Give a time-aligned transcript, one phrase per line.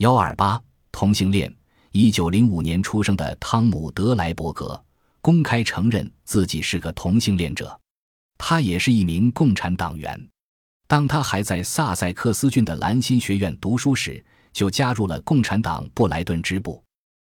[0.00, 0.58] 幺二八
[0.90, 1.54] 同性恋。
[1.92, 4.82] 一九零五年出生的汤姆·德莱伯格
[5.20, 7.78] 公开承认自己是个同性恋者。
[8.38, 10.18] 他也是一名共产党员。
[10.88, 14.24] 当他还在萨塞克斯郡的兰心学院读书时，
[14.54, 16.82] 就加入了共产党布莱顿支部。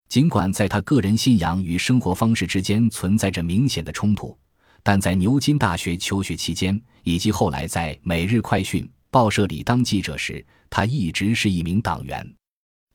[0.09, 4.38] 尽管在他个人信仰与生活方式之间存在着明显的冲突，
[4.84, 12.29] 但在牛津大学求学期间，以及后来在《每日快讯》报社里当记者时，他一直是一名党员。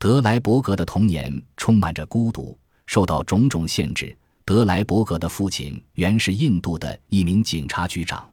[0.03, 4.19] 德莱伯格的童年充满着孤独，受到种种限制。
[4.45, 8.29] 德莱伯格的父亲原是印度的一名警察局长，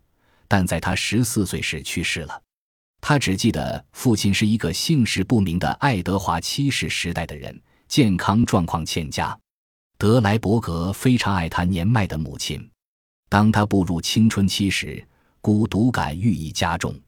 [0.47, 2.41] 但在他十四岁时去世了。
[2.99, 9.39] 他只记得父亲是一个姓氏不明的爱德华七世时代的人，健康状况欠佳。
[9.99, 12.67] 德莱伯格非常爱他年迈的母亲。
[13.29, 15.07] 当他步入青春期时，
[15.39, 16.99] 孤独感愈益加重。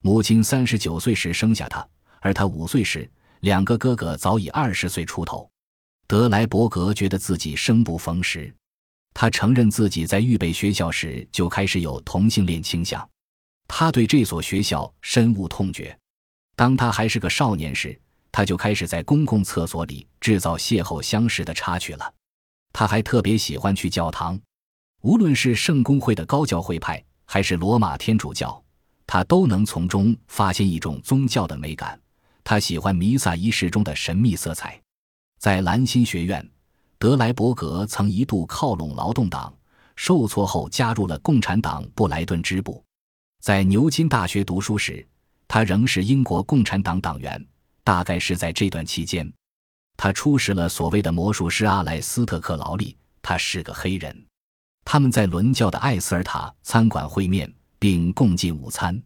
[0.00, 1.86] 母亲三十九岁时生下他，
[2.22, 3.06] 而他五岁时。
[3.40, 5.50] 两个哥哥早已二十岁出头，
[6.06, 8.52] 德莱伯格觉得自己生不逢时。
[9.14, 13.08] 他承认自己在预备学校时就开始有同性恋倾向，
[13.66, 15.96] 他对这所学校深恶痛绝。
[16.54, 17.98] 当他还是个少年时，
[18.30, 22.14] 他就开始在公共厕所里制造邂逅相识的插曲了。
[22.72, 24.38] 他还特别喜欢去教堂，
[25.02, 28.62] 无论是圣公会的高教会派，还是罗马天主教，
[29.06, 32.00] 他都能从中发现一种宗教的美感。
[32.48, 34.80] 他喜欢弥撒仪式中的神秘色彩。
[35.38, 36.50] 在兰辛学院，
[36.98, 39.54] 德莱伯格曾一度靠拢劳动党，
[39.96, 42.82] 受挫后加入了共产党布莱顿支部。
[43.42, 45.06] 在牛津大学读书时，
[45.46, 47.46] 他仍是英国共产党党员。
[47.84, 49.30] 大概是在这段期间，
[49.98, 52.96] 他初识了所谓的魔术师阿莱斯特·克劳利。
[53.20, 54.26] 他是个黑人。
[54.86, 58.98] 他们在伦教的艾斯尔塔餐馆会面，并共进午餐。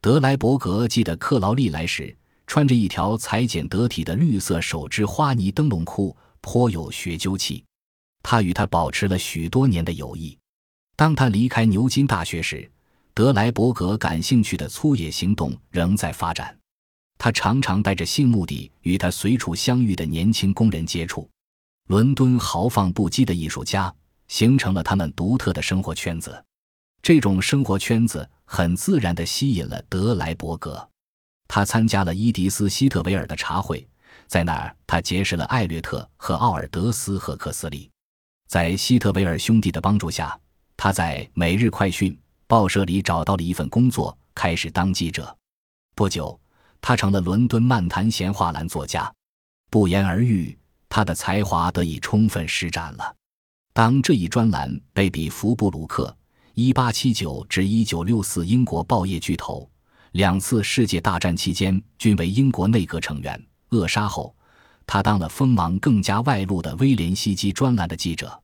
[0.00, 2.16] 德莱伯格记得克劳利来时。
[2.46, 7.64] 穿着一条裁剪得体的绿色手织花呢灯笼裤，颇有学究气。
[8.22, 10.36] 他与他保持了许多年的友谊。
[10.96, 12.70] 当他离开牛津大学时，
[13.12, 16.56] 德莱伯格感兴趣的粗野行动仍在发展。
[17.18, 21.28] 他常常带着性目的与他随处相遇的年轻工人接触。
[21.88, 23.94] 伦敦豪放不羁的艺术家
[24.28, 26.44] 形成了他们独特的生活圈子。
[27.00, 30.88] 这种生活圈子很自然地吸引了德莱伯格。
[31.48, 33.86] 他参加了伊迪丝·希特维尔的茶会，
[34.26, 37.90] 在那儿他结识了艾略特和奥尔德斯·赫克斯利。
[38.48, 40.38] 在希特维尔兄弟的帮助下，
[40.76, 42.12] 他在《每日快讯》
[42.46, 45.36] 报社里找到了一份工作，开始当记者。
[45.94, 46.38] 不久，
[46.80, 49.12] 他成了伦敦漫谈闲话栏作家。
[49.70, 50.56] 不言而喻，
[50.88, 53.16] 他的才华得以充分施展了。
[53.72, 56.16] 当这一专栏被比弗布鲁克
[56.54, 59.68] （1879-1964） 英国报业巨头。
[60.16, 63.38] 两次世界大战期间均为英国内阁成员。
[63.68, 64.34] 扼杀后，
[64.86, 68.42] 他当了锋芒更加外露的威廉希基专栏的记者。